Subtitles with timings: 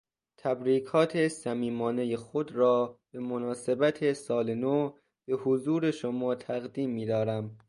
[0.37, 7.59] تبریکات صمیمانهٔ خود را به مناسبت سال نو بحضور شما تقدیم میدارم.